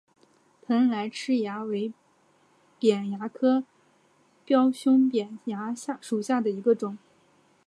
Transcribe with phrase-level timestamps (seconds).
[0.65, 1.93] 蓬莱虱蚜为
[2.79, 3.63] 扁蚜科
[4.43, 6.97] 雕胸扁蚜属下的一个种。